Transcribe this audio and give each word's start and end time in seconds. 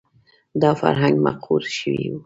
دا 0.61 0.71
فرهنګ 0.81 1.15
مقهور 1.25 1.63
شوی 1.77 2.05
و 2.09 2.13